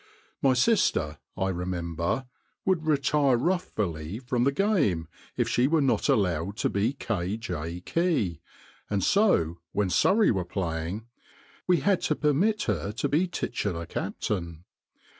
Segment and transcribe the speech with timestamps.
[0.41, 2.25] My sister, I remember,
[2.65, 7.37] would retire wrathfully from the game if she were not allowed to be K.
[7.37, 7.81] J.
[7.81, 8.41] Key,
[8.89, 11.05] and so, when Surrey was playing,
[11.67, 14.63] we had to permit her to be titular captain.